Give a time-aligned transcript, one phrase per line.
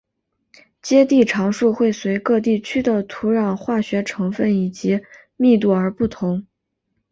[0.81, 4.99] 接地常数会随各地区的土壤化学成份以及
[5.37, 6.47] 密度而不同。